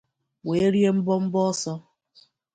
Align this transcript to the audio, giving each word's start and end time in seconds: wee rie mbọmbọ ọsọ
wee 0.47 0.67
rie 0.73 0.91
mbọmbọ 0.97 1.39
ọsọ 1.51 1.73